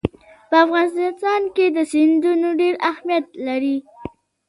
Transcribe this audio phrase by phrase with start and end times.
[0.49, 3.77] په افغانستان کې سیندونه ډېر اهمیت لري.